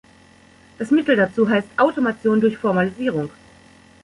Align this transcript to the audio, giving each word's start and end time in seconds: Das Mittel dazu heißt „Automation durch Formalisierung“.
Das 0.79 0.89
Mittel 0.89 1.15
dazu 1.15 1.47
heißt 1.47 1.67
„Automation 1.77 2.41
durch 2.41 2.57
Formalisierung“. 2.57 3.29